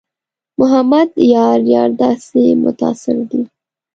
محمد 0.59 1.09
یار 1.33 1.59
یار 1.73 1.89
داسې 2.01 2.43
متاثره 2.63 3.23
دی. 3.29 3.41